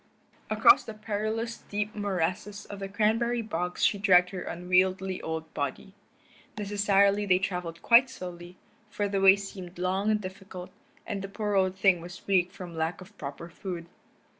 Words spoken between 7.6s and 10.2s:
quite slowly, for the way seemed long and